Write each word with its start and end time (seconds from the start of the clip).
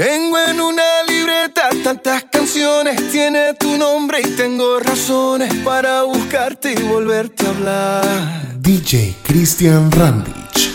Tengo 0.00 0.38
en 0.38 0.58
una 0.58 1.02
libreta 1.06 1.68
tantas 1.84 2.24
canciones, 2.32 3.12
tiene 3.12 3.52
tu 3.52 3.76
nombre 3.76 4.22
y 4.22 4.28
tengo 4.34 4.80
razones 4.80 5.52
para 5.56 6.04
buscarte 6.04 6.72
y 6.72 6.82
volverte 6.84 7.44
a 7.44 7.50
hablar. 7.50 8.58
DJ 8.60 9.14
Christian 9.22 9.92
Randich. 9.92 10.70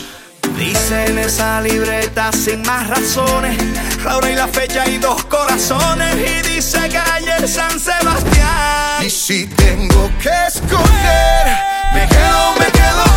Dice 0.60 1.06
en 1.08 1.18
esa 1.18 1.60
libreta 1.60 2.32
sin 2.34 2.62
más 2.62 2.88
razones, 2.88 3.58
la 4.04 4.18
hora 4.18 4.30
y 4.30 4.36
la 4.36 4.48
fecha 4.48 4.88
y 4.88 5.00
dos 5.00 5.26
corazones. 5.26 6.16
Y 6.18 6.48
dice 6.54 6.88
calle 6.90 7.48
San 7.48 7.80
Sebastián. 7.80 9.04
Y 9.04 9.10
si 9.10 9.48
tengo 9.48 10.08
que 10.22 10.30
escoger, 10.48 11.48
me 11.96 12.08
quedo, 12.08 12.54
me 12.60 12.72
quedo 12.72 13.15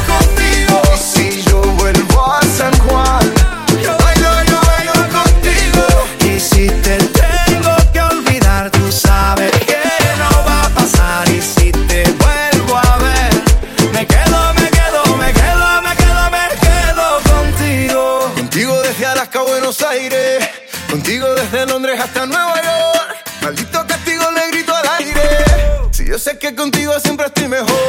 contigo 26.54 26.98
siempre 27.00 27.26
estoy 27.26 27.48
mejor. 27.48 27.87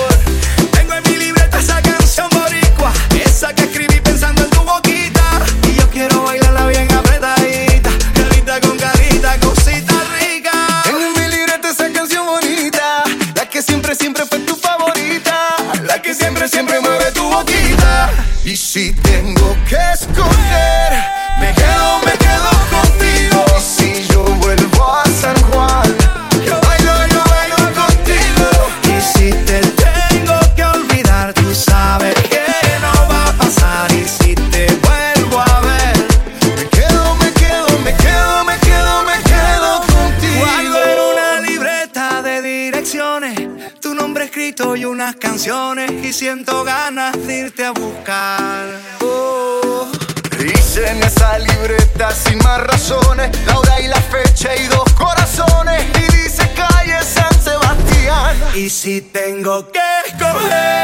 tengo 59.49 59.63
que 59.71 59.79
coger. 60.19 60.78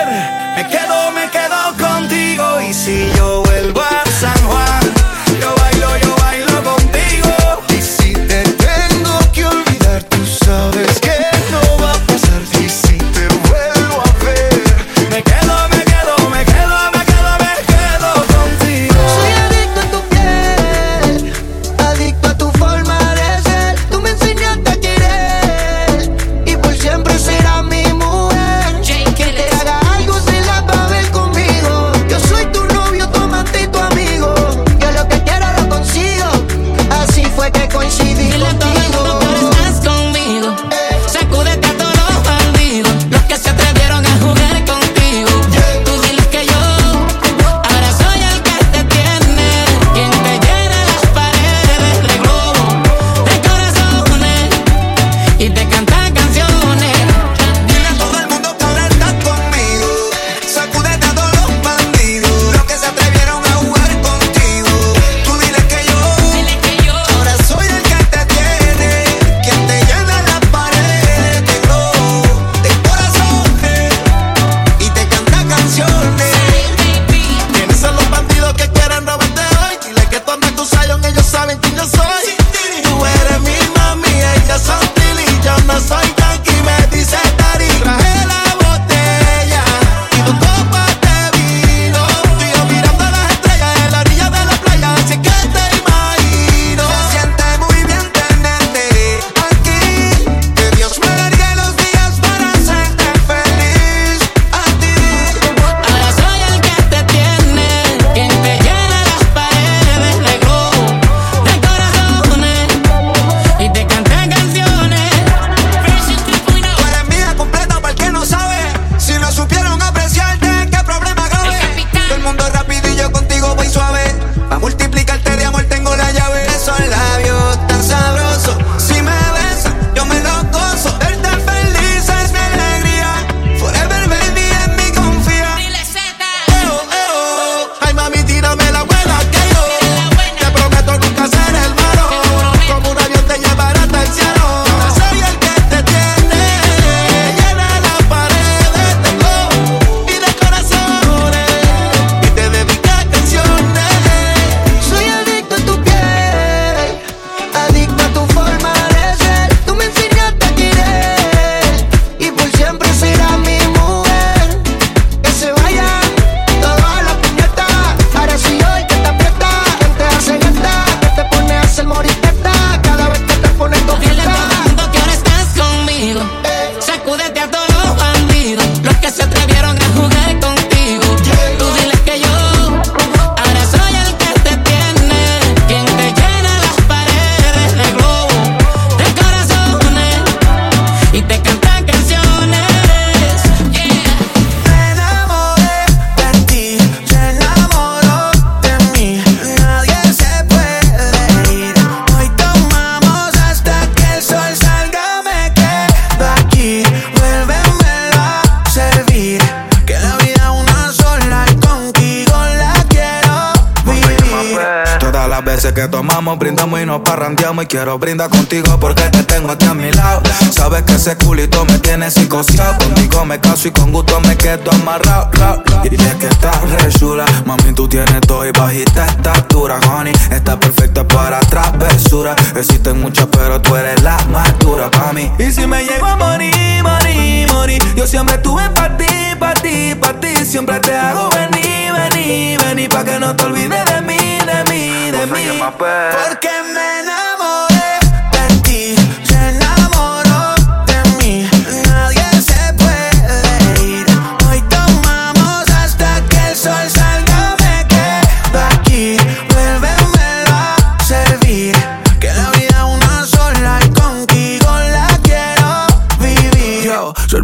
brinda 218.06 218.30
contigo 218.30 218.78
porque 218.80 219.02
te 219.10 219.24
tengo 219.24 219.50
aquí 219.50 219.66
a 219.66 219.74
mi 219.74 219.92
lado. 219.92 220.22
Sabes 220.52 220.84
que 220.84 220.94
ese 220.94 221.18
culito 221.18 221.66
me 221.66 221.80
tiene 221.80 222.12
psicosado. 222.12 222.78
Contigo 222.78 223.25
me 223.25 223.40
caso 223.40 223.68
y 223.68 223.72
con 223.72 223.92
gusto 223.92 224.19
me 224.19 224.38
quedo 224.38 224.72
amarrado. 224.74 225.14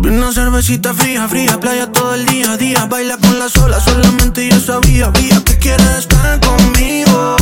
Una 0.03 0.31
cervecita 0.33 0.93
fría, 0.93 1.27
fría, 1.27 1.59
playa 1.59 1.91
todo 1.91 2.15
el 2.15 2.25
día, 2.25 2.57
día. 2.57 2.85
Baila 2.85 3.17
con 3.17 3.37
la 3.39 3.49
sola, 3.49 3.79
solamente 3.79 4.49
yo 4.49 4.59
sabía, 4.59 5.09
vía 5.09 5.41
que 5.45 5.57
quieres 5.57 5.99
estar 5.99 6.39
conmigo. 6.39 7.35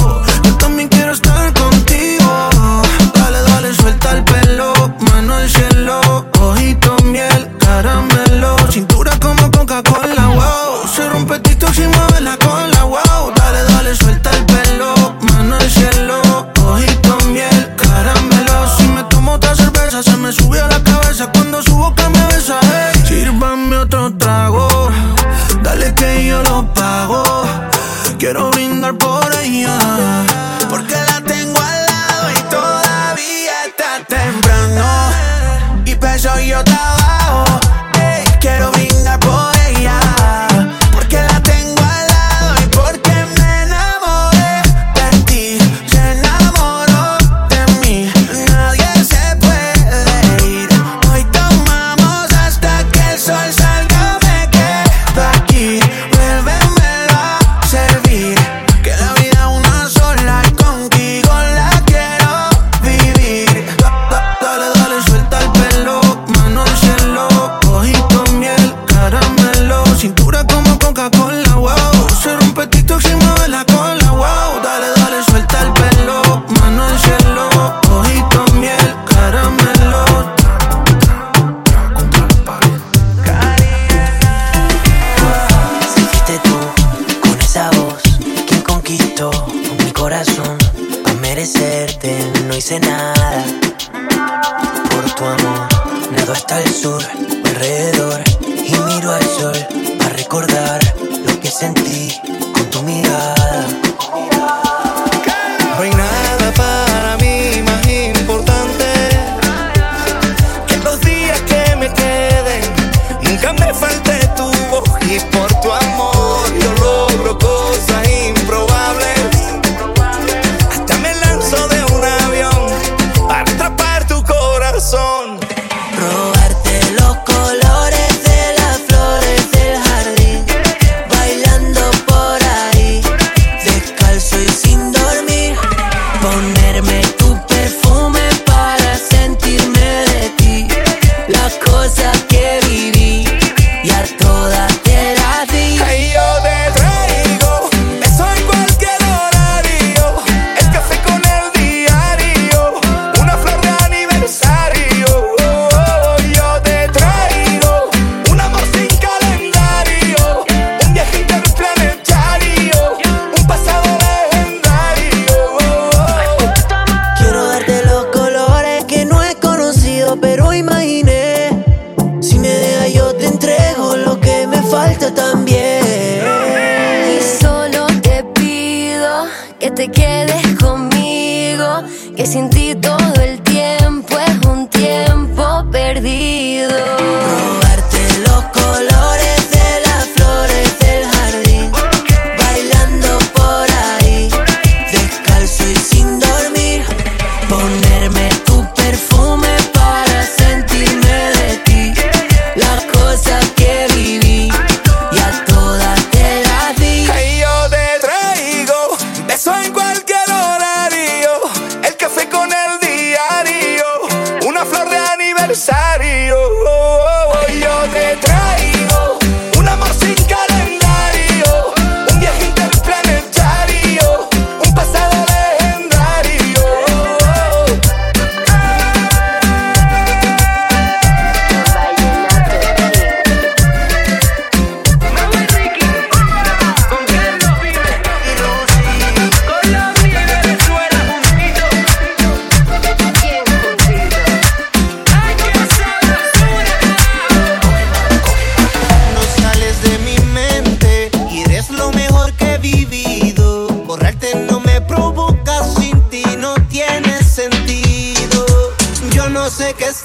Yo 0.43 0.55
también 0.57 0.87
quiero 0.89 1.11
estar 1.11 1.53
contigo. 1.53 2.49
Dale, 3.13 3.41
dale, 3.41 3.73
suelta 3.73 4.11
el 4.17 4.23
pelo, 4.23 4.73
mano 5.11 5.35
al 5.35 5.49
cielo, 5.49 6.25
ojito 6.39 6.95
miel, 7.05 7.49
caramelo, 7.59 8.55
cintura 8.71 9.17
como 9.19 9.49
Coca-Cola, 9.51 10.27
wow. 10.27 10.87
Se 10.95 11.07
rompe 11.09 11.39
TikTok 11.39 11.75
y 11.77 11.87
mueve 11.87 12.21
la 12.21 12.37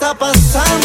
está 0.05 0.15
pasando. 0.15 0.84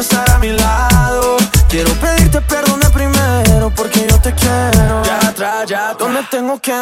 estar 0.00 0.30
a 0.30 0.38
mi 0.38 0.52
lado. 0.52 1.36
Quiero 1.68 1.92
pedirte 1.94 2.40
perdón 2.42 2.80
de 2.80 2.90
primero 2.90 3.70
porque 3.74 4.06
yo 4.08 4.18
te 4.20 4.32
quiero. 4.34 5.02
Ya 5.04 5.28
atrás, 5.28 5.66
ya 5.66 5.90
atrás. 5.90 5.98
¿Dónde 5.98 6.22
tengo 6.30 6.58
que 6.60 6.72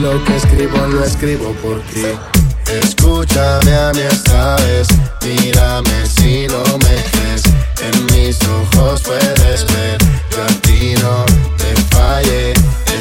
lo 0.00 0.24
que 0.24 0.36
escribo 0.36 0.78
lo 0.86 1.04
escribo 1.04 1.52
por 1.62 1.80
ti. 1.82 2.04
Escúchame 2.82 3.74
a 3.74 3.92
mí 3.92 4.00
esta 4.00 4.56
vez, 4.56 4.88
mírame 5.22 6.06
si 6.06 6.46
no 6.46 6.62
me 6.78 6.96
crees. 7.10 7.42
En 7.82 8.06
mis 8.06 8.38
ojos 8.42 9.02
puedes 9.02 9.66
ver, 9.66 9.98
yo 10.30 10.42
a 10.42 10.60
ti 10.62 10.94
no 11.02 11.24
te 11.56 11.74
fallé. 11.94 12.52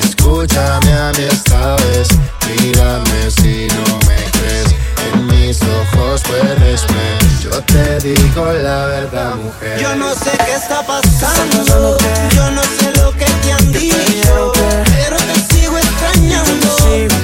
Escúchame 0.04 0.92
a 0.92 1.12
mí 1.18 1.24
esta 1.24 1.76
vez, 1.76 2.08
mírame 2.48 3.32
si 3.32 3.68
no 3.68 3.98
me 4.08 4.20
crees. 4.32 4.76
En 5.14 5.28
mis 5.28 5.60
ojos 5.62 6.22
puedes 6.24 6.86
ver, 6.88 7.18
yo 7.42 7.64
te 7.64 8.00
digo 8.00 8.46
la 8.62 8.86
verdad, 8.88 9.36
mujer. 9.36 9.80
Yo 9.80 9.96
no 9.96 10.14
sé 10.16 10.32
qué 10.46 10.56
está 10.56 10.86
pasando, 10.86 11.98
yo 12.36 12.52
no 12.52 12.64
sé 12.64 12.92
lo 13.02 13.12
que 13.14 13.26
te 13.26 13.52
han 13.54 13.72
dicho 13.72 14.99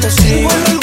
siento, 0.09 0.74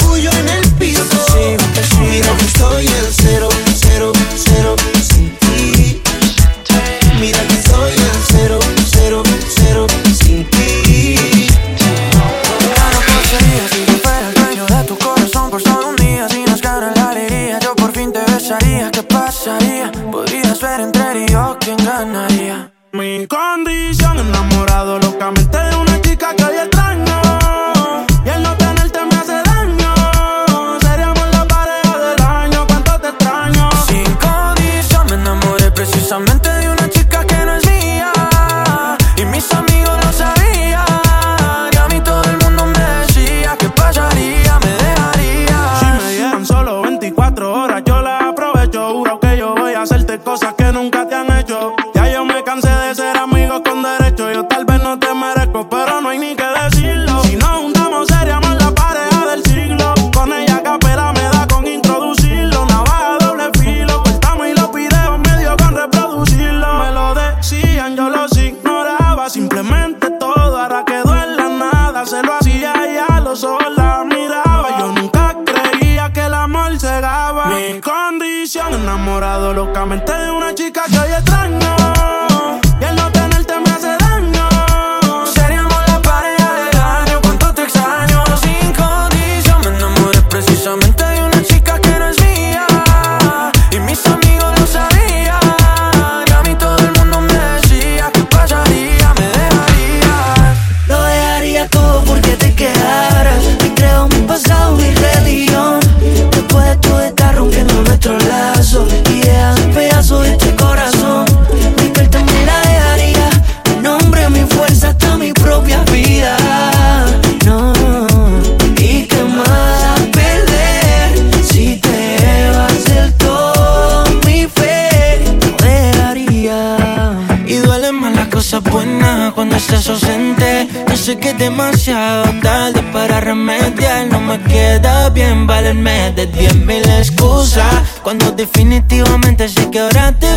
demasiado 131.43 132.23
tarde 132.41 132.81
para 132.93 133.19
remediar. 133.19 134.07
No 134.07 134.21
me 134.21 134.39
queda 134.43 135.09
bien 135.09 135.45
valerme 135.45 136.11
de 136.11 136.25
diez 136.27 136.55
mil 136.55 136.83
excusas. 137.01 137.73
Cuando 138.01 138.31
definitivamente 138.31 139.49
sé 139.49 139.69
que 139.69 139.79
ahora 139.79 140.13
te 140.13 140.31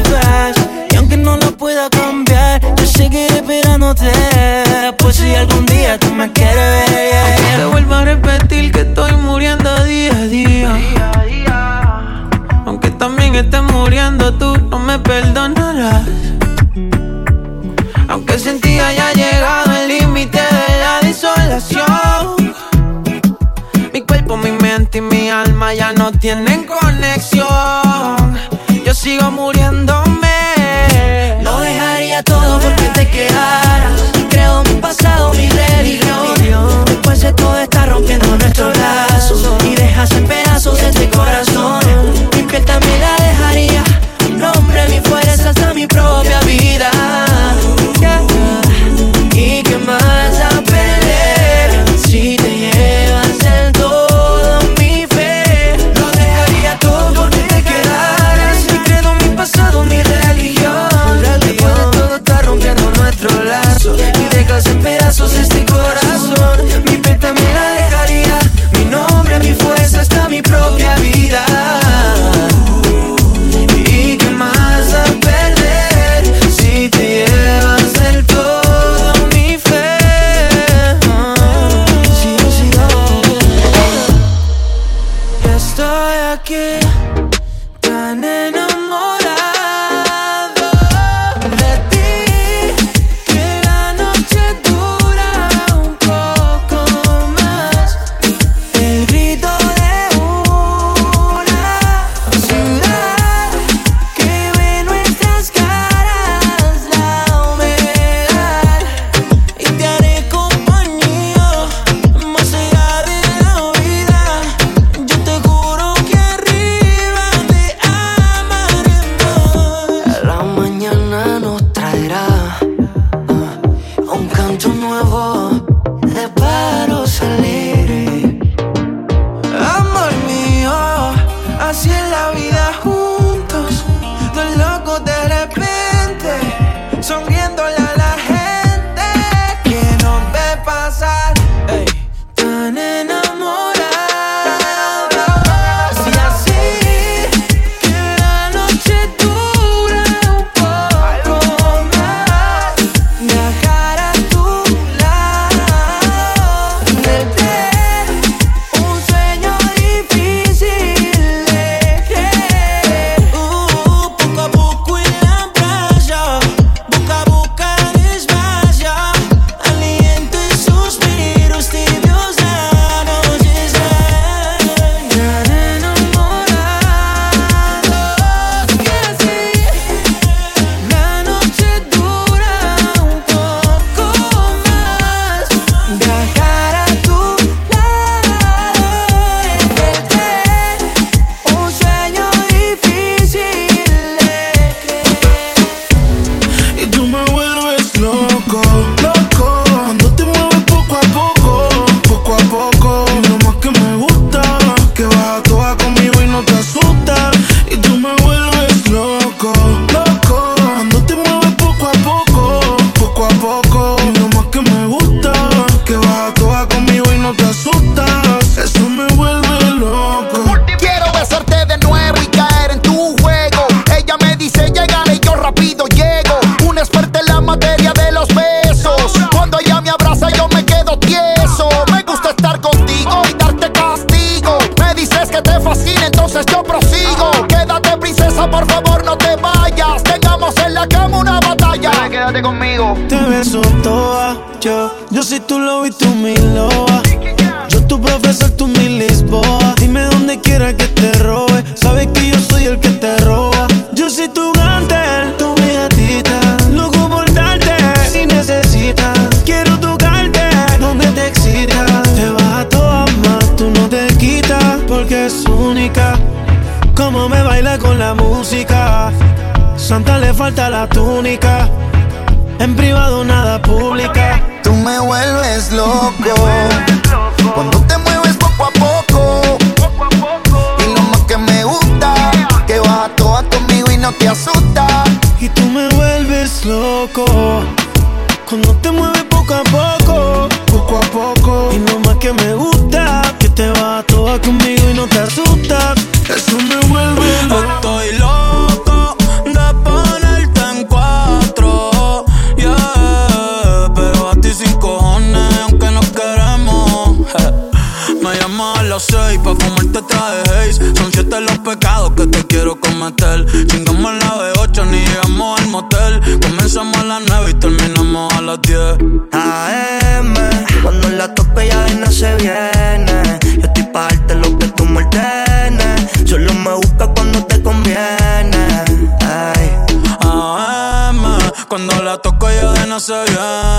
Falta 270.47 270.71
la 270.71 270.87
túnica. 270.87 271.56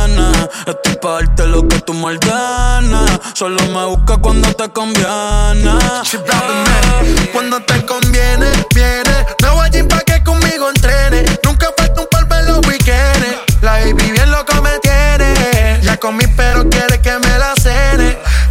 Viene. 0.08 0.50
Estoy 0.66 0.96
pa' 1.02 1.14
darte 1.14 1.48
lo 1.48 1.68
que 1.68 1.80
tú 1.82 1.94
me 1.94 2.06
ordenes. 2.06 3.20
Solo 3.34 3.62
me 3.68 3.86
busca 3.86 4.18
cuando 4.18 4.52
te 4.54 4.70
conviene. 4.70 5.74
Cuando 7.34 7.60
te 7.62 7.86
conviene, 7.86 8.48
viene. 8.74 9.26
No 9.42 9.56
voy 9.56 9.68
a 9.68 9.88
pa' 9.88 10.02
que 10.02 10.24
conmigo 10.24 10.70
entrene. 10.70 11.26
Nunca 11.44 11.68
falta 11.78 12.02
un 12.02 12.08
polvo 12.08 12.36
en 12.36 12.46
los 12.48 12.68
weekends. 12.68 13.62
La 13.62 13.74
baby 13.74 14.12
bien 14.12 14.32
loco 14.32 14.62
me 14.62 14.78
tiene. 14.80 15.80
Ya 15.82 15.98
comí, 15.98 16.26
pero 16.36 16.68
quiere 16.70 17.00
que 17.02 17.12
me 17.20 17.38
la. 17.38 17.57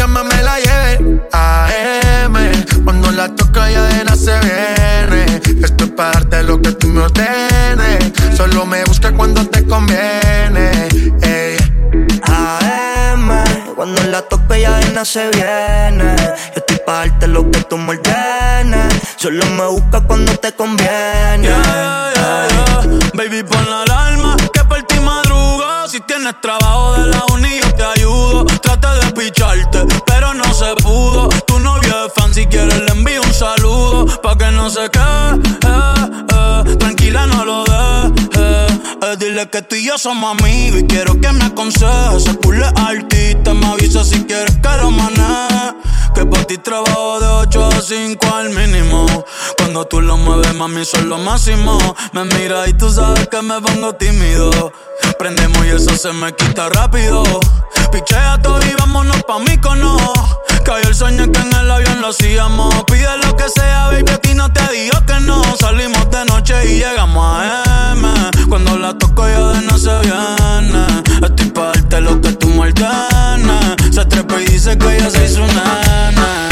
Que 0.00 0.06
me 0.06 0.42
la 0.42 0.58
lleve. 0.58 1.20
AM, 1.30 2.34
cuando 2.84 3.12
la 3.12 3.28
toco 3.34 3.60
ya 3.68 3.82
de 3.82 4.04
nada 4.04 4.16
se 4.16 4.32
viene. 4.40 5.42
Esto 5.62 5.84
es 5.84 5.90
para 5.90 6.12
darte 6.12 6.42
lo 6.42 6.62
que 6.62 6.72
tú 6.72 6.86
me 6.86 7.02
ordenes. 7.02 8.10
Solo 8.34 8.64
me 8.64 8.82
busca 8.84 9.12
cuando 9.12 9.46
te 9.46 9.66
conviene. 9.66 10.88
Ey. 11.20 11.58
AM, 12.22 13.44
cuando 13.76 14.02
la 14.04 14.22
toco 14.22 14.54
ya 14.54 14.78
de 14.78 14.88
nada 14.88 15.04
se 15.04 15.28
viene. 15.32 16.16
Yo 16.16 16.56
estoy 16.56 16.78
pa' 16.86 17.00
darte 17.00 17.26
lo 17.28 17.50
que 17.50 17.60
tú 17.64 17.76
me 17.76 17.90
ordenes. 17.90 18.94
Solo 19.16 19.44
me 19.50 19.66
busca 19.66 20.00
cuando 20.00 20.34
te 20.36 20.50
conviene. 20.52 21.42
Yeah, 21.42 22.12
yeah, 22.14 22.48
yeah. 22.48 23.10
Baby, 23.12 23.42
pon 23.42 23.68
la 23.68 23.82
alarma 23.82 24.34
que 24.50 24.64
por 24.64 24.82
ti 24.84 24.98
madruga. 24.98 25.86
Si 25.88 26.00
tienes 26.00 26.40
trabajo 26.40 26.94
de 26.94 27.06
la 27.08 27.22
uni, 27.34 27.60
yo 27.60 27.74
te 27.74 27.84
ayudo. 27.84 28.46
Traté 28.80 29.06
de 29.06 29.12
picharte, 29.12 29.78
pero 30.06 30.34
no 30.34 30.54
se 30.54 30.74
pudo. 30.82 31.28
Tu 31.46 31.58
novio 31.58 32.06
es 32.06 32.12
fan, 32.14 32.32
si 32.32 32.46
quieres 32.46 32.78
le 32.80 32.92
envío 32.92 33.22
un 33.22 33.32
saludo. 33.32 34.06
Pa' 34.22 34.36
que 34.36 34.50
no 34.50 34.70
se 34.70 34.88
quede, 34.90 35.34
eh, 35.66 36.24
eh. 36.32 36.76
tranquila, 36.76 37.26
no 37.26 37.44
lo 37.44 37.64
dejes. 37.64 38.39
Dile 39.18 39.48
que 39.50 39.62
tú 39.62 39.74
y 39.74 39.84
yo 39.84 39.98
somos 39.98 40.38
amigos 40.38 40.80
y 40.80 40.86
quiero 40.86 41.20
que 41.20 41.32
me 41.32 41.44
aconsejes. 41.44 42.26
Es 42.26 42.72
artista, 42.76 43.54
me 43.54 43.66
avisa 43.66 44.04
si 44.04 44.24
quieres 44.24 44.56
que 44.56 44.76
lo 44.76 44.90
maneje. 44.90 45.74
Que 46.14 46.24
por 46.24 46.44
ti 46.44 46.58
trabajo 46.58 47.18
de 47.18 47.26
8 47.26 47.66
a 47.66 47.80
5 47.80 48.34
al 48.34 48.50
mínimo. 48.50 49.06
Cuando 49.56 49.84
tú 49.86 50.00
lo 50.00 50.16
mueves, 50.16 50.54
mami, 50.54 50.84
son 50.84 51.08
lo 51.08 51.18
máximo. 51.18 51.78
Me 52.12 52.24
mira 52.24 52.68
y 52.68 52.74
tú 52.74 52.90
sabes 52.90 53.28
que 53.28 53.42
me 53.42 53.60
pongo 53.60 53.94
tímido. 53.94 54.72
Prendemos 55.18 55.64
y 55.66 55.70
eso 55.70 55.96
se 55.96 56.12
me 56.12 56.32
quita 56.34 56.68
rápido. 56.68 57.22
Pichea 57.90 58.38
todo 58.42 58.60
y 58.64 58.74
vámonos 58.74 59.22
pa' 59.24 59.38
mí 59.40 59.58
cono. 59.58 59.96
Cayó 60.64 60.88
el 60.88 60.94
sueño 60.94 61.30
que 61.32 61.40
en 61.40 61.54
el 61.54 61.70
avión 61.70 62.00
lo 62.00 62.08
hacíamos. 62.08 62.84
Pide 62.84 63.16
lo 63.24 63.34
que 63.36 63.48
sea, 63.48 63.86
baby, 63.88 64.10
a 64.12 64.18
ti 64.18 64.34
no 64.34 64.52
te 64.52 64.60
digo 64.72 64.98
que 65.06 65.20
no. 65.20 65.42
Salimos 65.56 66.10
de 66.10 66.24
noche 66.26 66.54
y 66.66 66.78
llegamos 66.78 67.24
a 67.24 67.92
M. 67.92 68.08
Cuando 68.48 68.76
la 68.76 68.96
toco 69.00 69.26
ya 69.26 69.40
de 69.52 69.60
no 69.66 69.78
se 69.78 69.90
viene. 70.00 70.84
Estoy 71.26 71.50
pa' 71.50 71.72
darte 71.72 72.00
lo 72.00 72.20
que 72.20 72.32
tú 72.32 72.48
me 72.50 72.60
ordenes. 72.60 73.94
Se 73.94 74.04
trepa 74.04 74.40
y 74.40 74.46
dice 74.46 74.78
que 74.78 74.96
ella 74.96 75.10
se 75.10 75.24
hizo 75.24 75.46
nana. 75.46 76.49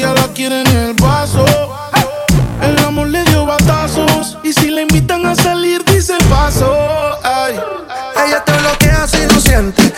La 0.00 0.08
cabeza, 0.08 0.12
ella 0.12 0.14
la 0.14 0.32
quiere 0.32 0.60
en 0.60 0.66
el 0.66 0.94
vaso. 0.94 1.44
El 2.62 2.78
amor 2.84 3.08
le 3.08 3.22
dio 3.24 3.46
batazos. 3.46 4.38
Y 4.42 4.52
si 4.52 4.70
le 4.70 4.82
invitan 4.82 5.26
a 5.26 5.34
salir, 5.34 5.84
dice 5.84 6.14
paso. 6.28 6.72
Ay. 7.22 7.58
Ella 8.26 8.44
te 8.44 8.52
bloquea 8.52 9.06
si 9.06 9.26
no 9.26 9.40
siente. 9.40 9.93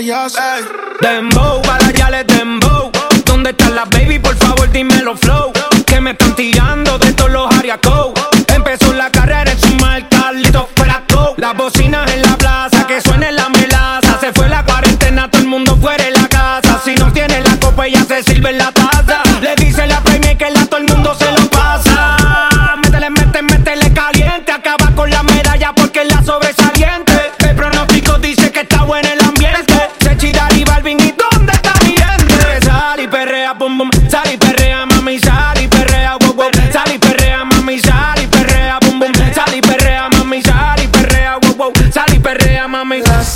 Dembow, 0.00 1.60
para 1.60 1.90
ya 1.90 2.08
les 2.08 2.26
dembow. 2.26 2.90
¿Dónde 3.26 3.50
están 3.50 3.74
las 3.74 3.86
baby? 3.90 4.18
Por 4.18 4.34
favor, 4.36 4.70
dímelo 4.72 5.14
flow. 5.14 5.52
Que 5.84 6.00
me 6.00 6.12
están 6.12 6.34
tirando 6.34 6.98
de 6.98 7.12
todos 7.12 7.30
los 7.30 7.54
ariacos. 7.54 8.12
Empezó 8.48 8.94
la 8.94 9.10
carrera 9.10 9.52
en 9.52 9.60
su 9.60 9.74
marca, 9.74 10.32
Lito 10.32 10.66
fuera 10.74 11.02
go. 11.12 11.34
Las 11.36 11.54
bocinas 11.54 12.10
en 12.12 12.22
la 12.22 12.34
plaza, 12.38 12.86
que 12.86 12.98
suene 13.02 13.30
la 13.30 13.50
melaza. 13.50 14.18
Se 14.20 14.32
fue 14.32 14.48
la 14.48 14.64
cuarentena, 14.64 15.30
todo 15.30 15.42
el 15.42 15.48
mundo 15.48 15.76
fuera 15.76 16.02
de 16.02 16.12
la 16.12 16.26
casa. 16.28 16.80
Si 16.82 16.94
no 16.94 17.12
tiene 17.12 17.42
la 17.42 17.54
copa, 17.60 17.86
ella 17.86 18.02
se 18.08 18.22
sirve 18.22 18.52
la 18.52 18.72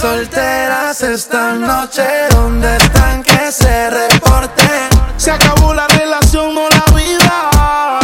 solteras 0.05 1.01
esta 1.01 1.55
noche, 1.55 2.03
¿dónde 2.29 2.77
están 2.77 3.23
que 3.23 3.51
se 3.51 3.89
reporten? 3.89 4.91
Se 5.17 5.31
acabó 5.31 5.73
la 5.73 5.87
relación, 5.89 6.55
no 6.55 6.69
la 6.69 6.85
vida. 6.95 8.01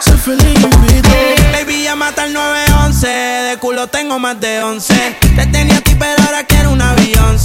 Soy 0.00 0.16
feliz, 0.16 0.58
Baby, 1.52 1.84
llama 1.84 2.14
al 2.16 2.32
911. 2.32 3.08
De 3.08 3.58
culo 3.58 3.88
tengo 3.88 4.18
más 4.18 4.40
de 4.40 4.62
11. 4.62 4.94
Te 5.36 5.46
tenía 5.48 5.76
a 5.76 5.80
ti, 5.82 5.94
pero 5.98 6.16
ahora 6.24 6.44
quiero 6.44 6.70
un 6.70 6.80
avión. 6.80 7.36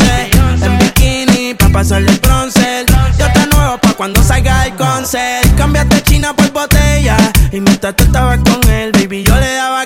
En 0.61 0.79
bikini, 0.79 1.53
pa' 1.53 1.67
pasarle 1.67 2.11
el 2.11 2.19
bronce. 2.19 2.85
Yo 3.19 3.27
te 3.33 3.45
nuevo 3.53 3.77
pa' 3.79 3.95
cuando 3.95 4.23
salga 4.23 4.65
el 4.65 4.75
concert. 4.75 5.57
Cambiaste 5.57 6.01
China 6.03 6.33
por 6.33 6.49
botella. 6.53 7.17
Y 7.51 7.59
mientras 7.59 7.93
tú 7.97 8.05
estabas 8.05 8.39
con 8.49 8.61
él, 8.71 8.93
baby, 8.93 9.23
yo 9.23 9.35
le 9.35 9.53
daba 9.55 9.85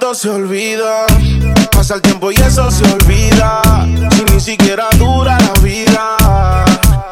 Se 0.00 0.30
olvida. 0.30 1.06
Pasa 1.70 1.96
el 1.96 2.02
tiempo 2.02 2.32
y 2.32 2.34
eso 2.36 2.70
se 2.70 2.82
olvida. 2.84 3.60
Si 4.16 4.24
ni 4.32 4.40
siquiera 4.40 4.88
dura 4.96 5.36
la 5.38 5.52
vida. 5.60 6.16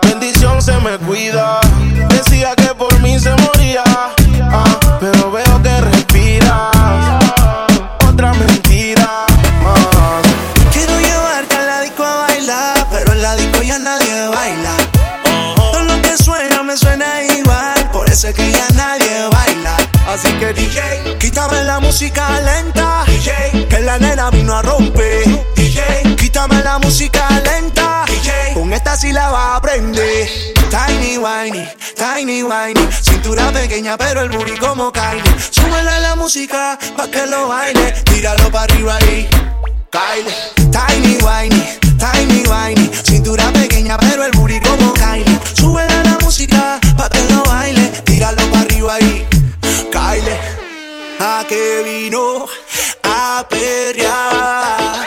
Bendición 0.03 0.62
se 0.62 0.72
me 0.79 0.96
cuida. 0.99 1.61
Decía 2.09 2.57
que 2.57 2.75
por 2.75 2.99
mí 3.01 3.18
se 3.20 3.31
moría. 3.37 3.83
ah, 4.40 4.79
pero 4.99 5.31
veo 5.31 5.62
que 5.62 5.81
respiras. 5.83 6.70
Otra 8.09 8.33
mentira 8.33 9.27
más. 9.62 10.22
Quiero 10.72 10.99
llevarte 10.99 11.57
a 11.57 11.62
la 11.62 11.81
disco 11.83 12.03
a 12.03 12.16
bailar, 12.29 12.87
pero 12.90 13.12
en 13.12 13.22
la 13.22 13.37
disco 13.37 13.62
ya 13.62 13.79
nadie 13.79 14.29
baila. 14.29 14.77
Todo 15.55 15.83
lo 15.83 16.03
que 16.03 16.16
suena 16.16 16.62
me 16.62 16.77
suena 16.77 17.22
igual, 17.22 17.90
por 17.92 18.09
eso 18.09 18.29
es 18.29 18.35
que 18.35 18.51
ya 18.51 18.68
nadie 18.75 19.29
baila. 19.31 19.77
Así 20.09 20.29
que 20.38 20.53
DJ, 20.55 21.06
la 21.77 21.81
música 21.81 22.41
lenta. 22.41 23.05
DJ, 23.07 23.67
que 23.69 23.81
la 23.81 23.99
nena 23.99 24.31
vino 24.31 24.55
a 24.55 24.62
romper. 24.62 25.25
DJ, 25.55 26.17
quítame 26.17 26.62
la 26.62 26.79
música 26.79 27.29
lenta. 27.45 28.05
DJ, 28.07 28.55
con 28.55 28.73
esta 28.73 28.97
sí 28.97 29.12
la 29.12 29.31
va 29.31 29.53
a 29.53 29.57
aprender. 29.57 30.27
Tiny 30.71 31.19
whiny, 31.19 31.69
tiny 31.95 32.43
whiny, 32.43 32.81
cintura 33.03 33.53
pequeña 33.53 33.99
pero 33.99 34.23
el 34.23 34.31
booty 34.31 34.57
como 34.57 34.91
Kylie. 34.91 35.23
Súbele 35.51 36.01
la 36.01 36.17
música 36.17 36.79
pa' 36.97 37.11
que 37.11 37.27
lo 37.27 37.49
baile, 37.49 37.93
tíralo 38.05 38.51
para 38.51 38.65
arriba 38.65 38.97
ahí. 38.97 39.29
Kylie. 39.91 40.33
Tiny 40.73 41.19
whiny, 41.27 41.62
tiny 41.99 42.43
whiny, 42.49 42.91
cintura 43.05 43.53
pequeña 43.53 43.99
pero 43.99 44.25
el 44.25 44.33
booty 44.33 44.61
como 44.61 44.95
Kylie. 44.95 45.41
Súbele 45.53 46.05
la 46.05 46.17
música 46.23 46.81
pa' 46.97 47.11
que 47.11 47.21
lo 47.31 47.43
baile, 47.45 47.89
tíralo 48.07 48.43
para 48.51 48.62
arriba 48.62 48.95
ahí. 48.95 49.26
A 51.19 51.45
que 51.49 51.83
vino 51.83 52.47
a 53.03 53.47
perrear. 53.49 55.07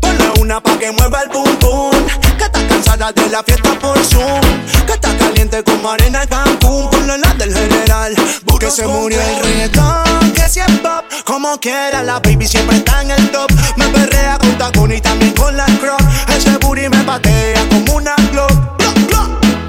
Ponle 0.00 0.30
una 0.40 0.60
pa' 0.62 0.78
que 0.78 0.92
mueva 0.92 1.22
el 1.22 1.30
pum 1.30 1.56
pum. 1.56 1.90
Que 2.36 2.44
está 2.44 2.68
cansada 2.68 3.12
de 3.12 3.28
la 3.28 3.42
fiesta 3.42 3.78
por 3.78 3.98
Zoom. 4.04 4.40
Que 4.86 4.92
está 4.92 5.16
caliente 5.16 5.62
como 5.64 5.90
arena 5.90 6.22
en 6.22 6.28
Cancún. 6.28 6.90
Ponle 6.90 7.18
la 7.18 7.34
del 7.34 7.54
general. 7.54 8.14
Que 8.60 8.70
se 8.70 8.86
murió 8.86 9.20
el 9.20 9.42
reggaetón. 9.42 10.32
Que 10.32 10.48
si 10.48 10.60
es 10.60 10.70
pop, 10.80 11.04
como 11.24 11.58
quiera. 11.58 12.02
La 12.02 12.20
baby 12.20 12.46
siempre 12.46 12.76
está 12.76 13.02
en 13.02 13.10
el 13.10 13.30
top. 13.30 13.50
Me 13.76 13.88
perrea 13.88 14.38
con 14.38 14.56
tacón 14.56 14.92
y 14.92 15.00
también 15.00 15.32
con 15.32 15.56
la 15.56 15.66
crop. 15.80 16.00
Ese 16.28 16.56
booty 16.58 16.88
me 16.88 17.02
patea 17.02 17.68
como 17.70 17.94
una 17.96 18.14
glock. 18.30 18.52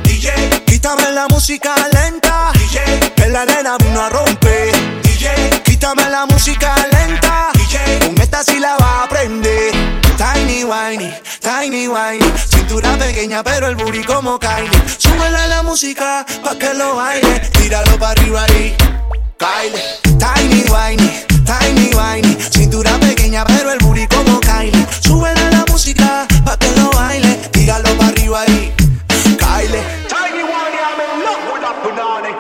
DJ, 0.04 0.64
quítame 0.68 1.12
la 1.12 1.28
música 1.28 1.74
lenta. 1.92 2.52
DJ, 2.54 3.14
que 3.16 3.30
la 3.30 3.42
arena 3.42 3.78
vino 3.80 4.00
a 4.00 4.10
romper. 4.10 4.73
La 5.96 6.26
música 6.26 6.76
lenta. 6.92 7.50
DJ, 7.54 8.00
con 8.08 8.22
esta 8.22 8.44
sí 8.44 8.60
la 8.60 8.76
va 8.78 9.02
a 9.02 9.04
aprender. 9.04 9.72
Tiny 10.18 10.64
whiny, 10.64 11.14
tiny 11.40 11.88
whiny, 11.88 12.26
cintura 12.50 12.98
pequeña 12.98 13.44
pero 13.44 13.68
el 13.68 13.76
booty 13.76 14.04
como 14.04 14.40
Kylie. 14.40 14.70
Súbele 14.98 15.48
la 15.48 15.62
música 15.64 16.26
pa' 16.44 16.56
que 16.58 16.74
lo 16.74 16.96
baile, 16.96 17.40
tíralo 17.52 17.98
para 18.00 18.12
arriba 18.12 18.44
ahí. 18.44 18.76
Kylie, 19.38 19.84
tiny 20.18 20.64
whiny, 20.72 21.26
tiny 21.46 21.92
whiny, 21.94 22.38
cintura 22.52 22.98
pequeña 23.00 23.44
pero 23.46 23.72
el 23.72 23.80
booty 23.80 24.08
como 24.08 24.40
Kylie. 24.40 24.88
Súbele 25.02 25.52
la 25.52 25.66
música 25.68 26.28
pa' 26.46 26.58
que 26.58 26.72
lo 26.76 26.90
baile, 26.92 27.36
tíralo 27.52 27.90
para 27.98 28.10
arriba 28.10 28.42
ahí. 28.42 28.74
Kylie. 29.38 29.84
Tiny 30.08 30.44
whiny, 30.44 30.80
I'm 30.80 31.02
in 31.02 31.26
love 31.26 31.54
with 31.54 31.62
that 31.62 31.84
punani. 31.84 32.34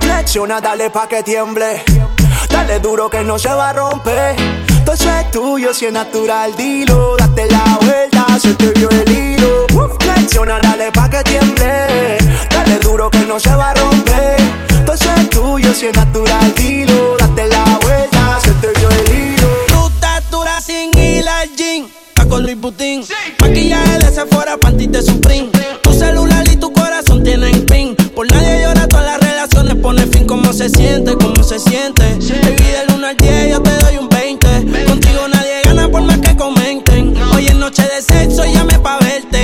Flexiona, 0.00 0.60
dale 0.60 0.90
pa' 0.90 1.06
que 1.08 1.22
tiemble. 1.22 1.84
Dale 2.48 2.80
duro 2.80 3.08
que 3.08 3.24
no 3.24 3.38
se 3.38 3.48
va 3.48 3.70
a 3.70 3.72
romper. 3.72 4.36
Todo 4.84 4.94
eso 4.94 5.10
es 5.10 5.30
tuyo, 5.30 5.74
si 5.74 5.86
es 5.86 5.92
natural, 5.92 6.54
dilo. 6.56 7.16
Date 7.16 7.46
la 7.50 7.78
vuelta, 7.80 8.26
se 8.40 8.54
te 8.54 8.70
vio 8.72 8.88
el 8.90 9.10
hilo. 9.10 9.66
Flexiona, 10.00 10.58
dale 10.60 10.90
pa' 10.92 11.08
que 11.08 11.22
tiemble. 11.24 12.18
Dale 12.50 12.78
duro 12.80 13.10
que 13.10 13.20
no 13.26 13.38
se 13.38 13.54
va 13.54 13.70
a 13.70 13.74
romper. 13.74 14.36
Todo 14.84 14.94
eso 14.94 15.10
es 15.16 15.30
tuyo, 15.30 15.72
si 15.74 15.86
es 15.86 15.96
natural, 15.96 16.54
dilo. 16.54 17.16
Date 17.18 17.46
la 17.48 17.64
vuelta, 17.82 18.38
se 18.42 18.52
te 18.52 18.68
vio 18.78 18.88
el 18.90 19.14
hilo. 19.14 19.48
Tu 19.68 19.86
estatura 19.88 20.60
sin 20.60 20.96
hila 20.96 21.44
jean. 21.56 21.88
Con 22.28 22.42
Luis 22.42 22.60
Butín, 22.60 23.02
maquillaje 23.40 23.98
de 24.00 24.12
Sephora, 24.12 24.58
panty 24.58 24.86
de 24.86 25.00
Supreme. 25.00 25.48
Tu 25.82 25.94
celular 25.94 26.46
y 26.46 26.56
tu 26.56 26.70
corazón 26.70 27.24
tienen 27.24 27.64
pin. 27.64 27.96
Por 28.14 28.30
nadie 28.30 28.64
llora, 28.64 28.77
se 30.58 30.68
siente? 30.70 31.14
¿Cómo 31.14 31.40
se 31.44 31.56
siente? 31.60 32.02
Baby, 32.02 32.64
del 32.64 32.96
1 32.96 33.06
al 33.06 33.16
10 33.16 33.50
yo 33.50 33.62
te 33.62 33.70
doy 33.78 33.96
un 33.96 34.08
20. 34.08 34.48
Contigo 34.88 35.28
nadie 35.32 35.62
gana 35.62 35.88
por 35.88 36.02
más 36.02 36.18
que 36.18 36.36
comenten. 36.36 37.16
Hoy 37.32 37.46
es 37.46 37.54
noche 37.54 37.82
de 37.82 38.02
sexo, 38.02 38.44
llame 38.44 38.76
pa' 38.80 38.98
verte. 38.98 39.40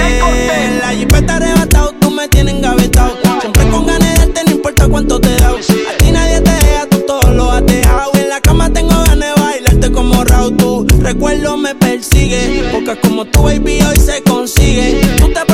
La 0.81 0.89
jipeta 0.89 1.37
arrebatado, 1.37 1.93
tú 2.01 2.11
me 2.11 2.27
tienes 2.27 2.55
engavetado. 2.55 3.17
Siempre 3.41 3.63
con 3.69 3.87
ganas 3.87 4.13
de 4.13 4.19
darte, 4.27 4.41
no 4.45 4.51
importa 4.57 4.89
cuánto 4.89 5.21
te 5.21 5.37
da. 5.37 5.51
A 5.51 5.97
ti 5.99 6.11
nadie 6.11 6.41
te 6.41 6.51
deja, 6.51 6.89
tú 6.91 6.99
todo 7.07 7.33
lo 7.33 7.53
has 7.53 7.65
dejado. 7.65 8.11
En 8.15 8.29
la 8.29 8.41
cama 8.41 8.69
tengo 8.71 8.97
ganas 9.05 9.37
de 9.37 9.41
bailarte 9.41 9.93
como 9.93 10.25
Raúl. 10.25 10.57
Tu 10.57 10.85
recuerdo 10.99 11.57
me 11.57 11.77
persigue. 11.77 12.65
Porque 12.73 12.99
como 13.07 13.25
tu 13.25 13.45
baby 13.45 13.83
hoy 13.83 13.97
se 14.01 14.21
consigue. 14.25 15.01
Tú 15.21 15.33
te 15.33 15.54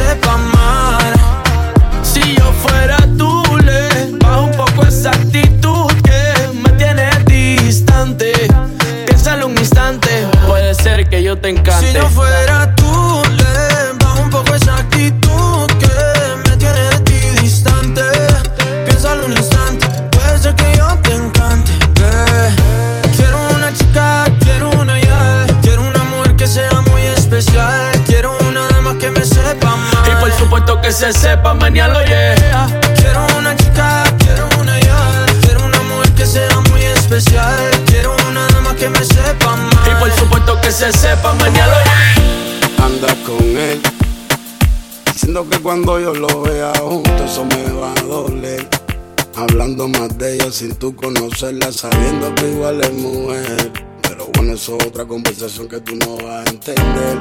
tú 50.81 50.95
conocerla 50.95 51.71
sabiendo 51.71 52.33
que 52.33 52.49
igual 52.49 52.81
es 52.81 52.91
mujer. 52.91 53.71
Pero 54.01 54.27
bueno, 54.33 54.53
eso 54.53 54.77
es 54.79 54.87
otra 54.87 55.05
conversación 55.05 55.67
que 55.67 55.79
tú 55.79 55.95
no 55.95 56.17
vas 56.17 56.47
a 56.47 56.49
entender. 56.49 57.19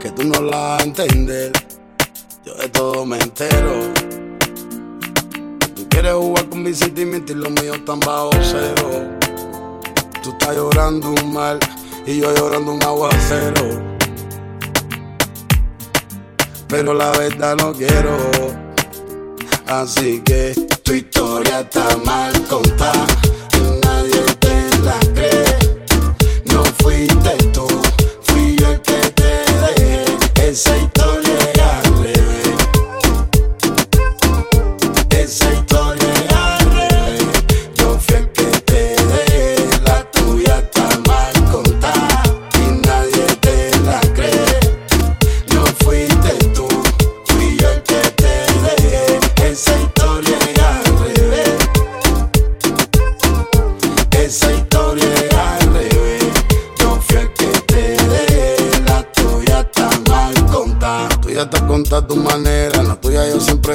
Que 0.00 0.10
tú 0.10 0.24
no 0.24 0.40
la 0.40 0.56
vas 0.56 0.80
a 0.80 0.84
entender. 0.84 1.52
Yo 2.46 2.54
de 2.54 2.68
todo 2.70 3.04
me 3.04 3.18
entero. 3.18 3.92
Tú 5.76 5.86
quieres 5.90 6.14
jugar 6.14 6.48
con 6.48 6.62
mi 6.62 6.72
sentimientos 6.72 7.36
y 7.36 7.38
los 7.40 7.50
míos 7.50 7.76
están 7.76 8.00
bajo 8.00 8.30
cero. 8.40 9.18
Tú 10.22 10.30
estás 10.30 10.56
llorando 10.56 11.10
un 11.10 11.30
mal 11.30 11.58
y 12.06 12.20
yo 12.20 12.34
llorando 12.34 12.72
un 12.72 12.82
aguacero. 12.82 13.82
Pero 16.68 16.94
la 16.94 17.10
verdad 17.10 17.54
no 17.54 17.74
quiero, 17.74 18.16
así 19.66 20.22
que 20.24 20.71
tu 20.82 20.94
historia 20.94 21.60
está 21.60 21.96
mal 22.04 22.32
contada. 22.48 23.31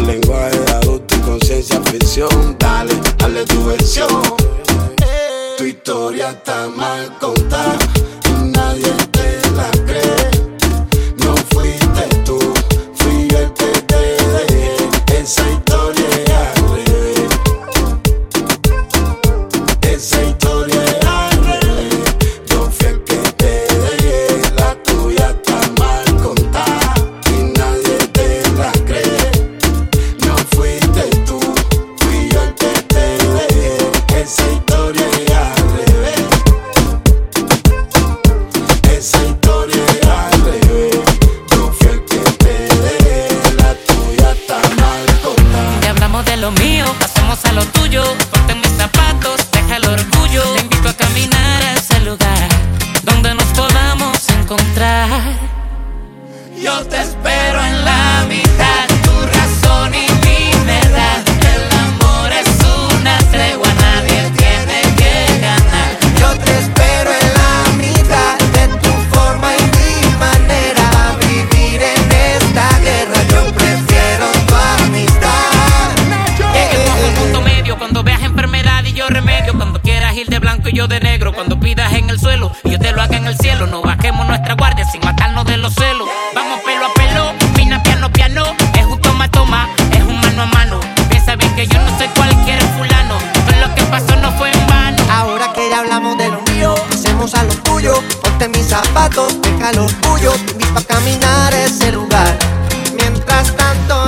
un 0.00 0.06
lenguaje 0.06 0.58
adulto 0.76 1.14
y 1.14 1.20
conciencia 1.20 1.78
ficción. 1.82 2.56
Dale, 2.58 2.94
dale 3.18 3.44
tu 3.44 3.66
versión. 3.66 4.22
Tu 5.58 5.64
historia 5.64 6.30
está 6.30 6.68
mal 6.68 7.18
contada 7.18 7.76
y 8.24 8.44
nadie 8.44 8.92
te 9.12 9.40
la 9.54 9.70
cree. 9.84 10.30
No 11.18 11.34
fuiste 11.50 12.08
tú, 12.24 12.38
fui 12.94 13.28
el 13.28 13.52
que 13.52 13.72
te 13.88 14.02
dejé. 14.32 15.20
Esa 15.20 15.50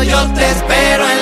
yo 0.04 0.26
te 0.34 0.50
espero 0.50 1.08
en 1.08 1.21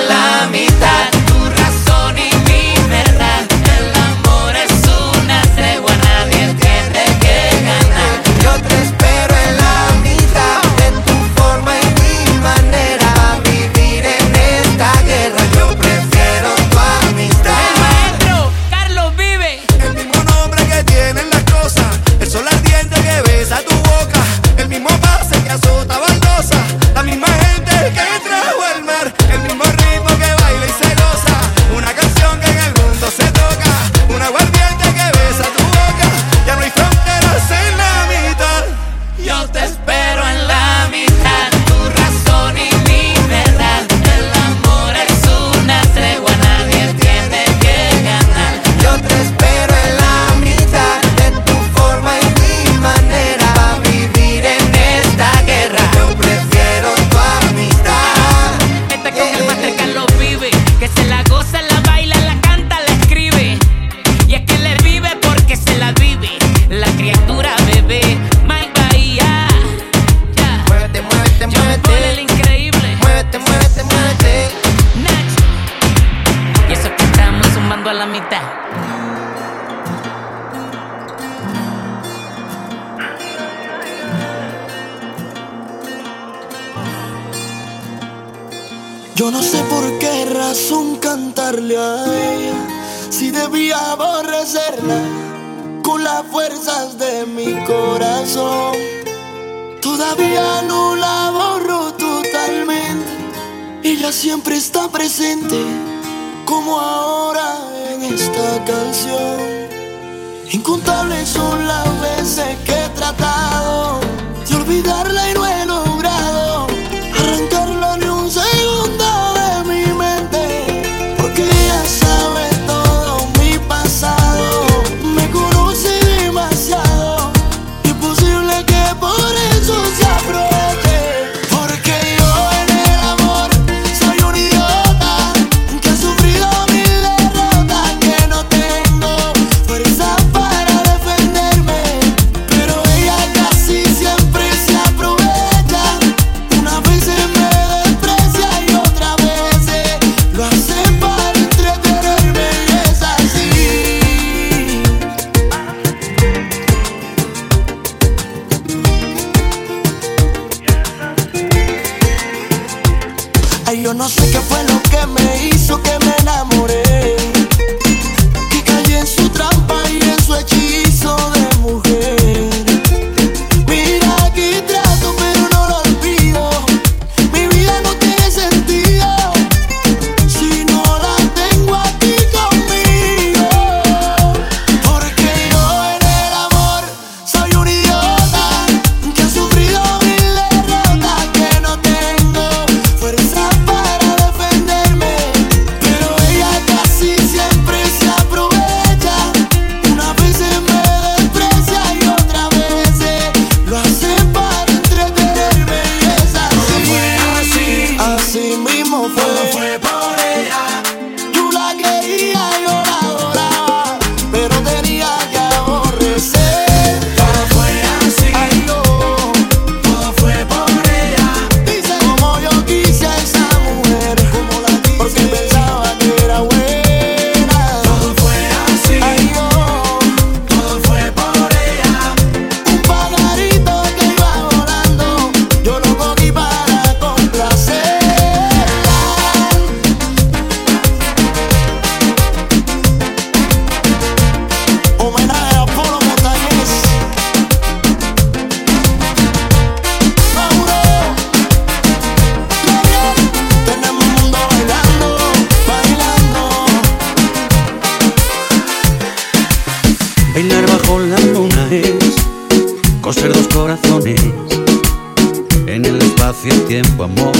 tiempo, 266.71 267.03
amor, 267.03 267.33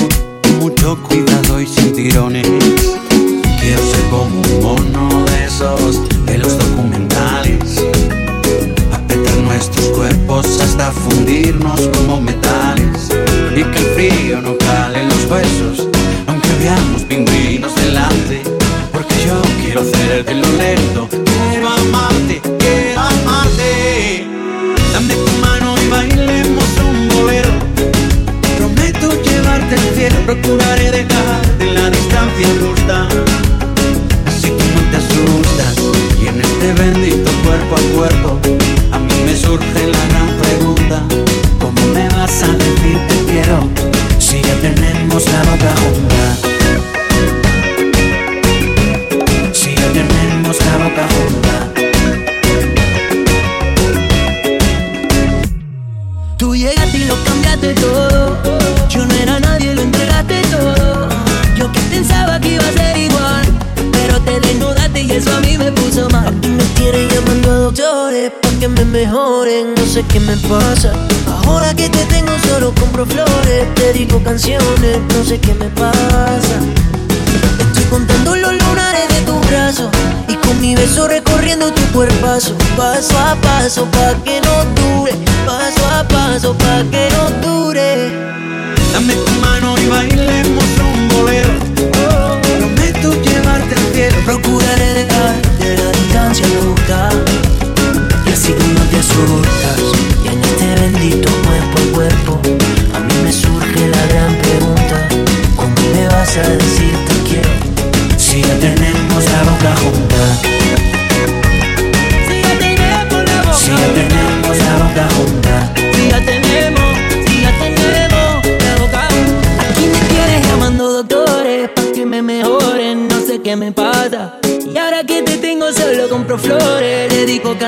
mucho 0.59 1.01
cuidado. 1.03 1.30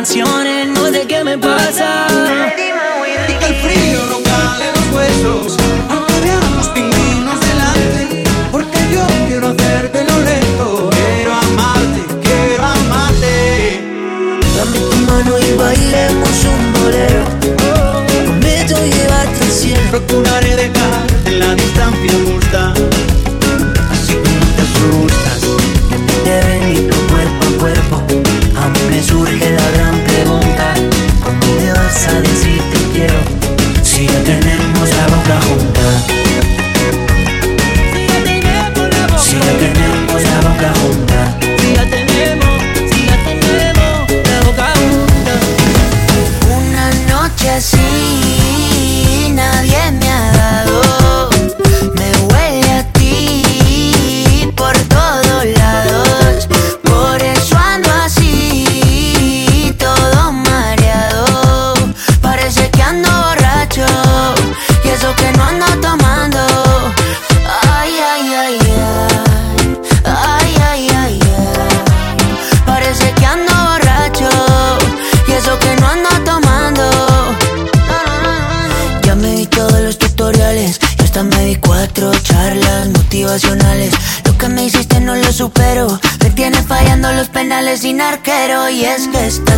canciones. 0.04 0.83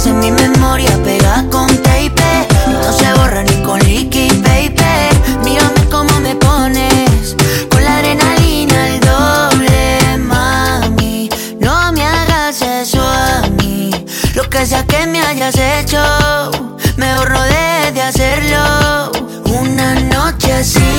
En 0.06 0.20
mi 0.20 0.32
memoria, 0.32 0.92
pegada 1.04 1.44
con 1.50 1.68
tape. 1.82 2.48
No 2.68 2.94
se 2.94 3.12
borra 3.14 3.42
ni 3.42 3.64
con 3.64 3.80
liqui 3.80 4.28
paper. 4.44 5.12
Mírame 5.44 5.84
cómo 5.90 6.20
me 6.20 6.36
pones. 6.36 7.36
Con 7.72 7.84
la 7.84 7.98
adrenalina 7.98 8.86
al 8.86 9.00
doble, 9.00 10.18
mami. 10.20 11.30
No 11.60 11.92
me 11.92 12.04
hagas 12.04 12.62
eso 12.62 13.02
a 13.02 13.42
mí. 13.58 13.90
Lo 14.36 14.48
que 14.48 14.66
sea 14.68 14.86
que 14.86 15.08
me 15.08 15.22
hayas 15.22 15.56
hecho, 15.56 16.02
me 16.98 17.16
borro 17.16 17.42
de 17.42 18.02
hacerlo. 18.02 19.12
Una 19.60 19.96
noche 19.96 20.54
así. 20.54 20.95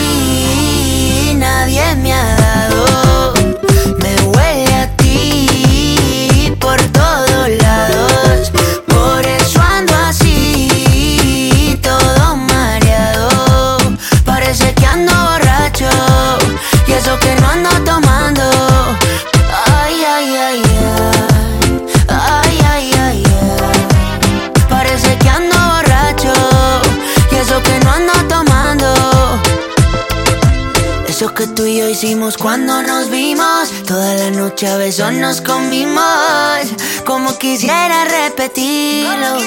cuando 32.46 32.80
nos 32.80 33.10
vimos. 33.10 33.72
Toda 33.88 34.14
la 34.14 34.30
noche 34.30 34.68
a 34.68 34.76
besos 34.76 35.12
nos 35.14 35.40
comimos. 35.40 36.60
Como 37.04 37.36
quisiera 37.38 38.04
repetirlo. 38.04 39.38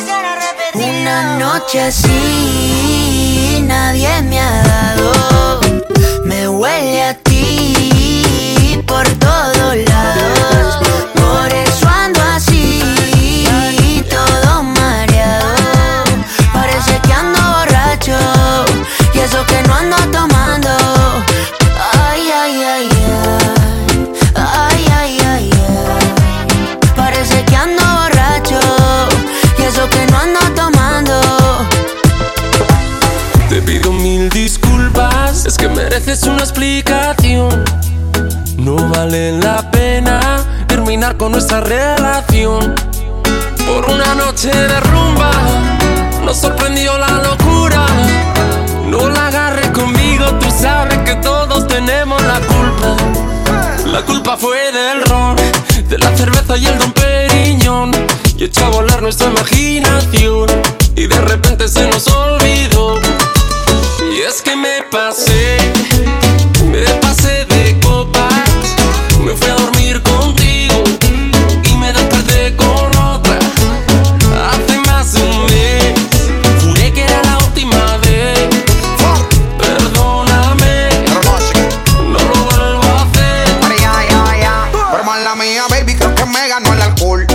Una 0.74 1.38
noche 1.38 1.80
así 1.80 3.64
nadie 3.66 4.22
me 4.24 4.42
ha 4.42 4.64
dado. 4.64 5.62
Me 6.26 6.50
huele 6.50 7.04
a 7.04 7.14
ti 7.14 8.84
por 8.86 9.08
todos 9.18 9.78
lados. 9.78 10.80
Por 11.16 11.54
eso 11.54 11.88
ando 11.88 12.22
así. 12.36 12.84
Todo 14.10 14.62
mareado. 14.62 15.46
Parece 16.52 17.00
que 17.08 17.14
ando 17.14 17.40
borracho. 17.40 18.18
Y 19.14 19.20
eso 19.20 19.46
que 19.46 19.62
no 19.70 19.74
ando 19.74 19.96
tomando. 20.12 20.70
No 38.58 38.76
vale 38.90 39.32
la 39.40 39.72
pena 39.72 40.46
terminar 40.68 41.16
con 41.16 41.32
nuestra 41.32 41.62
relación. 41.62 42.76
Por 43.66 43.90
una 43.90 44.14
noche 44.16 44.50
de 44.50 44.80
rumba 44.82 45.32
nos 46.26 46.36
sorprendió 46.36 46.98
la 46.98 47.12
locura. 47.24 47.86
No 48.88 49.10
la 49.10 49.28
agarres 49.28 49.70
conmigo, 49.70 50.26
tú 50.42 50.48
sabes 50.52 50.98
que 51.00 51.16
todos 51.16 51.66
tenemos 51.68 52.22
la 52.24 52.42
culpa. 52.42 52.98
La 53.86 54.02
culpa 54.02 54.36
fue 54.36 54.74
del 54.74 55.02
ron, 55.04 55.38
de 55.88 55.98
la 55.98 56.14
cerveza 56.18 56.58
y 56.58 56.66
el 56.66 56.78
don 56.78 56.92
Periñón. 56.92 57.92
Y 58.36 58.44
echó 58.44 58.66
a 58.66 58.70
volar 58.70 59.02
nuestra 59.02 59.28
imaginación. 59.28 60.48
Y 60.98 61.08
de 61.08 61.22
repente 61.22 61.70
se 61.70 61.88
nos 61.88 62.06
olvidó 62.10 63.00
y 64.12 64.22
es 64.22 64.42
que 64.42 64.56
me 64.56 64.82
pasé, 64.92 65.58
me 66.66 66.84
pasé 67.00 67.46
de 67.46 67.80
copas, 67.80 68.50
me 69.24 69.34
fui 69.34 69.50
a 69.50 69.54
dormir 69.54 70.02
contigo 70.02 70.84
y 71.64 71.74
me 71.76 71.94
desperté 71.94 72.56
con 72.56 72.98
otra. 72.98 73.40
Hace 74.52 74.80
más 74.88 75.14
de 75.14 75.22
un 75.22 75.46
mes, 75.46 75.94
juré 76.64 76.92
que 76.92 77.04
era 77.04 77.22
la 77.24 77.38
última 77.38 77.98
vez. 77.98 78.50
Perdóname, 79.58 80.90
no 82.02 82.20
lo 82.20 82.44
vuelvo 82.46 82.84
a 82.84 83.02
hacer. 83.04 83.60
Pero 83.62 83.76
ya, 83.78 85.36
mía, 85.36 85.64
baby, 85.70 85.96
creo 85.96 86.16
que 86.16 86.26
me 86.26 86.48
ganó 86.48 86.74
el 86.74 86.82
alcohol 86.82 87.28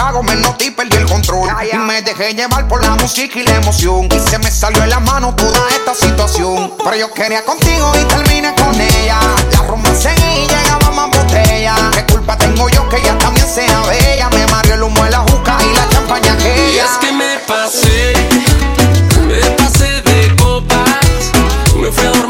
trago 0.00 0.22
me 0.22 0.34
noté 0.36 0.72
perdí 0.72 0.96
el 0.96 1.04
control. 1.04 1.48
Y 1.70 1.76
me 1.76 2.00
dejé 2.00 2.32
llevar 2.34 2.66
por 2.68 2.82
la 2.82 2.94
música 2.96 3.38
y 3.38 3.42
la 3.42 3.56
emoción. 3.56 4.08
Y 4.10 4.18
se 4.18 4.38
me 4.38 4.50
salió 4.50 4.80
de 4.80 4.88
la 4.88 5.00
mano 5.00 5.34
toda 5.34 5.68
esta 5.68 5.94
situación. 5.94 6.72
Pero 6.82 6.96
yo 6.96 7.12
quería 7.12 7.44
contigo 7.44 7.92
y 8.00 8.04
terminé 8.04 8.54
con 8.54 8.74
ella. 8.80 9.18
La 9.52 9.62
rumba 9.68 9.94
seguía 9.94 10.38
y 10.38 10.46
llegaba 10.48 10.90
más 10.90 11.10
botella. 11.10 11.74
¿Qué 11.92 12.06
culpa 12.06 12.36
tengo 12.38 12.68
yo 12.70 12.88
que 12.88 12.96
ella 12.96 13.18
también 13.18 13.46
sea 13.46 13.80
bella? 13.82 14.30
Me 14.30 14.46
mareó 14.46 14.74
el 14.74 14.82
humo 14.84 15.04
de 15.04 15.10
la 15.10 15.18
juca 15.18 15.58
y 15.60 15.74
la 15.76 15.88
champaña 15.90 16.36
que 16.38 16.72
Y 16.72 16.78
es 16.78 16.90
que 17.00 17.12
me 17.12 17.38
pasé, 17.46 18.14
me 19.26 19.50
pasé 19.50 20.00
de 20.00 20.36
copas. 20.36 21.30
Me 21.76 21.92
fui 21.92 22.06
a 22.06 22.10
dormir. 22.10 22.29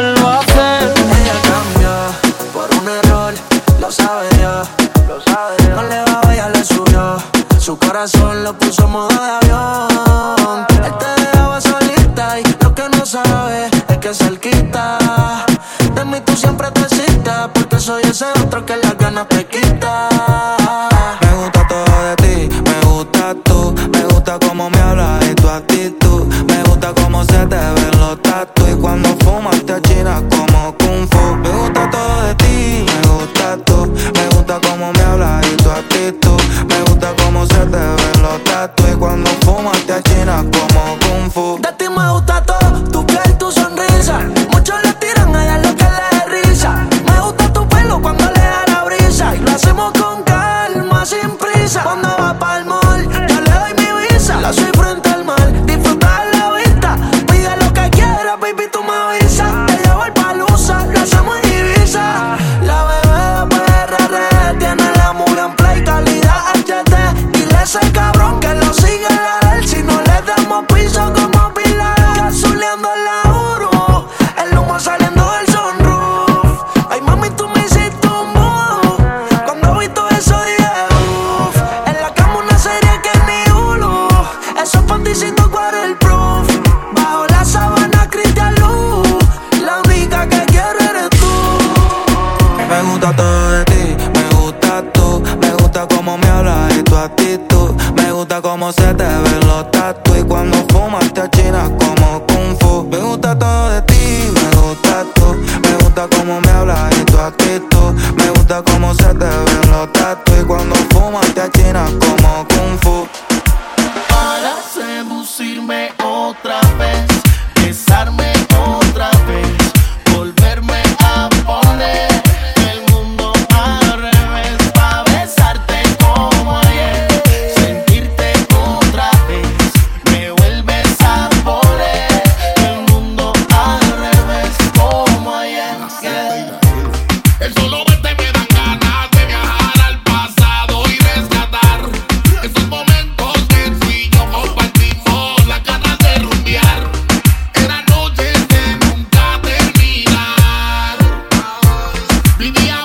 Oblivion 152.41 152.80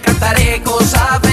cantaré 0.00 0.62
cosas 0.62 1.27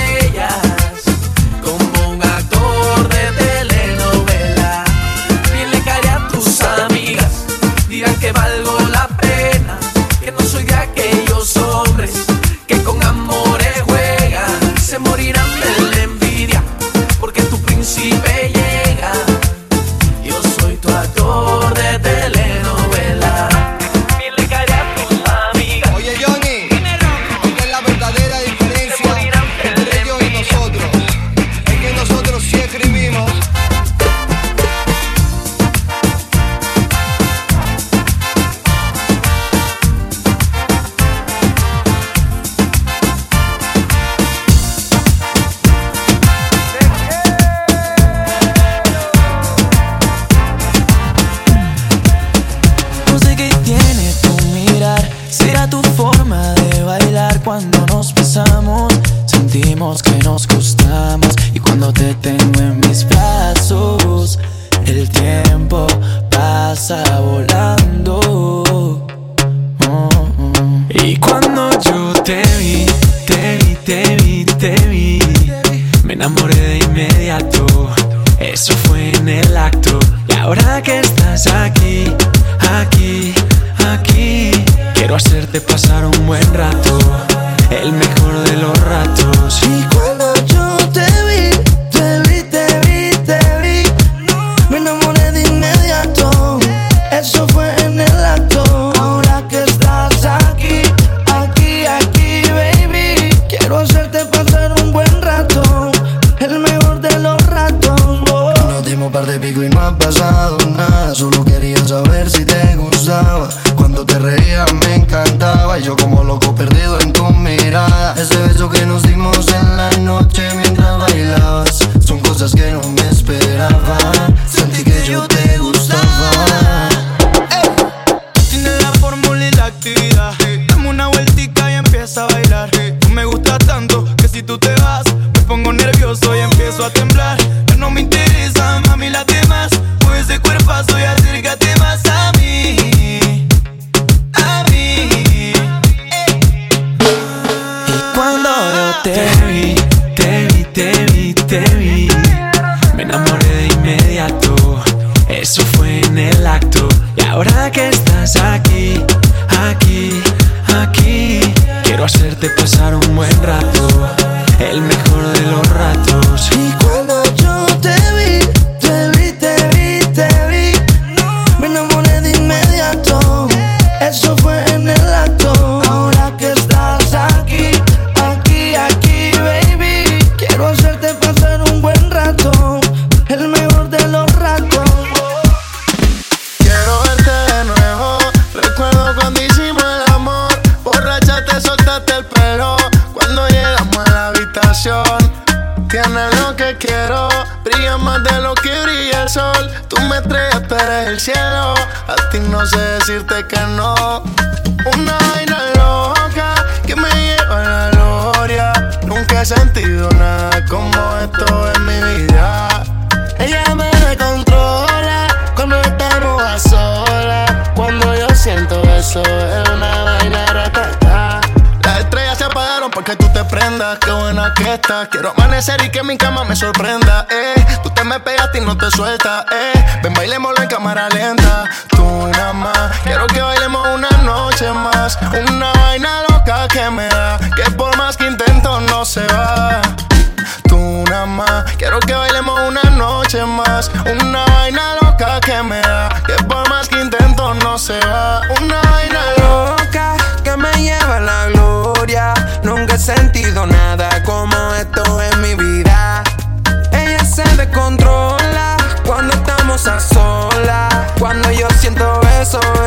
Quiero 225.10 225.32
amanecer 225.32 225.82
y 225.86 225.90
que 225.90 226.04
mi 226.04 226.18
cama 226.18 226.44
me 226.46 226.56
sorprenda, 226.56 227.05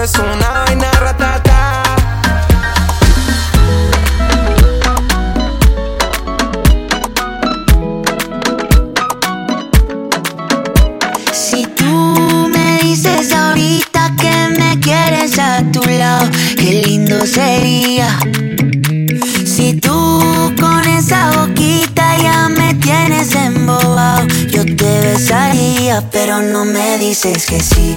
es 0.08 0.18
una 0.18 0.64
vaina 0.64 0.90
ratata. 0.92 1.82
Si 11.32 11.66
tú 11.66 12.48
me 12.54 12.78
dices 12.82 13.32
ahorita 13.32 14.12
que 14.20 14.34
me 14.58 14.80
quieres 14.80 15.38
a 15.38 15.62
tu 15.72 15.82
lado, 15.82 16.26
qué 16.56 16.82
lindo 16.86 17.26
sería. 17.26 18.18
Si 19.44 19.74
tú 19.74 20.54
con 20.58 20.84
esa 20.88 21.32
boquita 21.32 22.16
ya 22.22 22.48
me 22.48 22.74
tienes 22.74 23.34
embobado, 23.34 24.26
yo 24.48 24.64
te 24.64 25.00
besaría, 25.00 26.02
pero 26.10 26.40
no 26.40 26.64
me 26.64 26.98
dices 26.98 27.44
que 27.44 27.60
sí. 27.60 27.96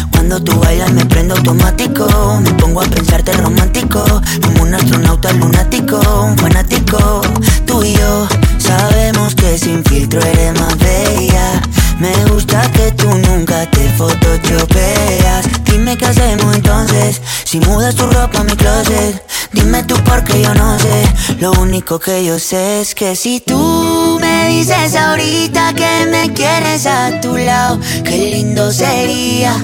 Cuando 0.21 0.39
tú 0.39 0.59
bailas 0.59 0.93
me 0.93 1.03
prendo 1.03 1.33
automático. 1.33 2.05
Me 2.43 2.53
pongo 2.53 2.81
a 2.81 2.85
pensarte 2.85 3.33
romántico. 3.33 4.03
Como 4.43 4.61
un 4.61 4.75
astronauta 4.75 5.33
lunático, 5.33 5.97
un 5.97 6.37
fanático. 6.37 7.23
Tú 7.65 7.83
y 7.83 7.93
yo 7.95 8.27
sabemos 8.59 9.33
que 9.33 9.57
sin 9.57 9.83
filtro 9.83 10.21
eres 10.21 10.53
más 10.59 10.77
bella. 10.77 11.63
Me 11.97 12.13
gusta 12.25 12.61
que 12.71 12.91
tú 12.91 13.09
nunca 13.09 13.65
te 13.71 13.89
photoshopeas. 13.97 15.47
Dime 15.65 15.97
qué 15.97 16.05
hacemos 16.05 16.55
entonces. 16.55 17.19
Si 17.43 17.59
mudas 17.59 17.95
tu 17.95 18.05
ropa 18.05 18.41
a 18.41 18.43
mi 18.43 18.55
closet. 18.55 19.30
Dime 19.53 19.83
tú 19.83 19.95
porque 20.05 20.41
yo 20.41 20.53
no 20.53 20.79
sé. 20.79 21.35
Lo 21.39 21.51
único 21.53 21.99
que 21.99 22.23
yo 22.23 22.39
sé 22.39 22.81
es 22.81 22.95
que 22.95 23.15
si 23.15 23.39
tú 23.39 24.17
me 24.21 24.47
dices 24.49 24.95
ahorita 24.95 25.73
que 25.73 26.07
me 26.09 26.33
quieres 26.33 26.85
a 26.85 27.19
tu 27.21 27.37
lado, 27.37 27.79
qué 28.03 28.17
lindo 28.17 28.71
sería. 28.71 29.59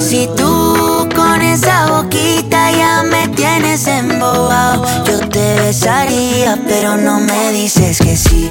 Si 0.00 0.28
tú 0.36 1.08
con 1.14 1.42
esa 1.42 1.90
boquita 1.90 2.72
ya 2.72 3.02
me 3.02 3.28
tienes 3.28 3.86
embobado, 3.86 4.84
yo 5.06 5.28
te 5.28 5.60
besaría, 5.60 6.58
pero 6.66 6.96
no 6.96 7.20
me 7.20 7.52
dices 7.52 7.98
que 7.98 8.16
sí. 8.16 8.50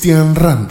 Cristian 0.00 0.32
Rand. 0.34 0.69